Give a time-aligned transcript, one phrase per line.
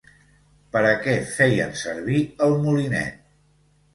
[0.75, 3.23] Per a què feien servir el molinet?